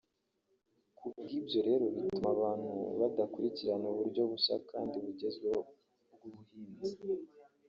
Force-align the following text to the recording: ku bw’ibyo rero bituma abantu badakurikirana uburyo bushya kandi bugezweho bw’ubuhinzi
ku 0.97 1.05
bw’ibyo 1.17 1.59
rero 1.67 1.85
bituma 1.95 2.27
abantu 2.35 2.69
badakurikirana 2.99 3.85
uburyo 3.93 4.21
bushya 4.31 4.55
kandi 4.71 4.95
bugezweho 5.03 5.59
bw’ubuhinzi 6.13 6.91